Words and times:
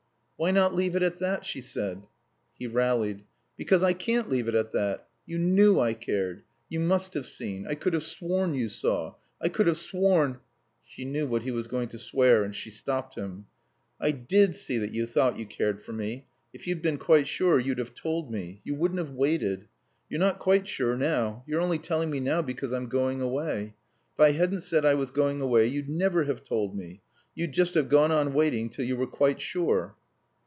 "Why 0.41 0.49
not 0.49 0.73
leave 0.73 0.95
it 0.95 1.03
at 1.03 1.19
that?" 1.19 1.45
she 1.45 1.61
said. 1.61 2.01
He 2.57 2.65
rallied. 2.65 3.25
"Because 3.57 3.83
I 3.83 3.93
can't 3.93 4.27
leave 4.27 4.47
it 4.47 4.55
at 4.55 4.71
that. 4.71 5.07
You 5.27 5.37
knew 5.37 5.79
I 5.79 5.93
cared. 5.93 6.41
You 6.67 6.79
must 6.79 7.13
have 7.13 7.27
seen. 7.27 7.67
I 7.69 7.75
could 7.75 7.93
have 7.93 8.01
sworn 8.01 8.55
you 8.55 8.67
saw. 8.67 9.13
I 9.39 9.49
could 9.49 9.67
have 9.67 9.77
sworn" 9.77 10.39
She 10.83 11.05
knew 11.05 11.27
what 11.27 11.43
he 11.43 11.51
was 11.51 11.67
going 11.67 11.89
to 11.89 11.99
swear 11.99 12.43
and 12.43 12.55
she 12.55 12.71
stopped 12.71 13.13
him. 13.13 13.45
"I 13.99 14.09
did 14.09 14.55
see 14.55 14.79
that 14.79 14.93
you 14.95 15.05
thought 15.05 15.37
you 15.37 15.45
cared 15.45 15.79
for 15.79 15.93
me. 15.93 16.25
If 16.55 16.65
you'd 16.65 16.81
been 16.81 16.97
quite 16.97 17.27
sure 17.27 17.59
you'd 17.59 17.77
have 17.77 17.93
told 17.93 18.31
me. 18.31 18.61
You 18.63 18.73
wouldn't 18.73 18.97
have 19.05 19.13
waited. 19.13 19.67
You're 20.09 20.19
not 20.19 20.39
quite 20.39 20.67
sure 20.67 20.97
now. 20.97 21.43
You're 21.45 21.61
only 21.61 21.77
telling 21.77 22.09
me 22.09 22.19
now 22.19 22.41
because 22.41 22.71
I'm 22.73 22.89
going 22.89 23.21
away. 23.21 23.75
If 24.15 24.19
I 24.19 24.31
hadn't 24.31 24.61
said 24.61 24.85
I 24.85 24.95
was 24.95 25.11
going 25.11 25.39
away 25.39 25.67
you'd 25.67 25.87
never 25.87 26.23
have 26.23 26.43
told 26.43 26.75
me. 26.75 27.01
You'd 27.35 27.51
just 27.51 27.75
have 27.75 27.89
gone 27.89 28.11
on 28.11 28.33
waiting 28.33 28.71
till 28.71 28.85
you 28.85 28.97
were 28.97 29.05
quite 29.05 29.39
sure." 29.39 29.95